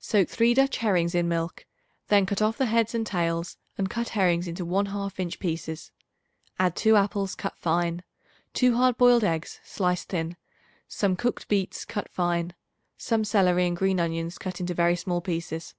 Soak 0.00 0.28
3 0.28 0.52
Dutch 0.52 0.76
herrings 0.76 1.14
in 1.14 1.28
milk; 1.28 1.64
then 2.08 2.26
cut 2.26 2.42
off 2.42 2.58
the 2.58 2.66
heads 2.66 2.94
and 2.94 3.06
tails 3.06 3.56
and 3.78 3.88
cut 3.88 4.10
herrings 4.10 4.46
into 4.46 4.66
one 4.66 4.84
half 4.84 5.18
inch 5.18 5.38
pieces. 5.38 5.92
Add 6.60 6.76
2 6.76 6.94
apples 6.96 7.34
cut 7.34 7.56
fine, 7.56 8.02
2 8.52 8.76
hard 8.76 8.98
boiled 8.98 9.24
eggs 9.24 9.60
sliced 9.64 10.10
thin, 10.10 10.36
some 10.88 11.16
cooked 11.16 11.48
beets 11.48 11.86
cut 11.86 12.10
fine, 12.10 12.52
some 12.98 13.24
celery 13.24 13.66
and 13.66 13.74
green 13.74 13.98
onions 13.98 14.36
cut 14.36 14.60
into 14.60 14.74
very 14.74 14.94
small 14.94 15.22
pieces. 15.22 15.74